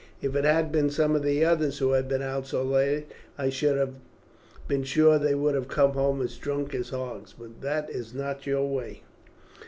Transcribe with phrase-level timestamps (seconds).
[0.19, 3.05] "If it had been some of the others who had been out so late,
[3.37, 3.93] I should have
[4.67, 8.47] been sure they would have come home as drunk as hogs; but that is not
[8.47, 9.03] your way."